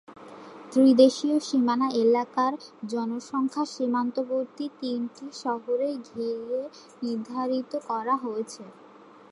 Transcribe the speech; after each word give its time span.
ত্রিদেশীয় 0.71 1.37
সীমানা 1.39 1.87
এলাকার 2.03 2.53
জনসংখ্যা 2.87 3.63
সীমান্তবর্তী 3.73 4.65
তিনটি 4.79 5.25
শহরকে 5.33 5.91
ঘিরে 6.07 6.61
নির্ধারণ 7.03 7.63
করা 7.87 8.15
হয়েছে। 8.23 8.63